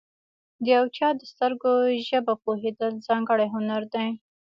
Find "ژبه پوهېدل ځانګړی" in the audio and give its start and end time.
2.07-3.47